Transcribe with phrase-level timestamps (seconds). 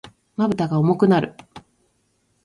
[0.35, 1.35] 瞼が重くなる。